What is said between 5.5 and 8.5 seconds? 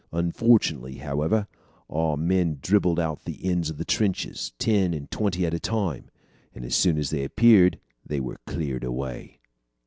a time, and as soon as they appeared they were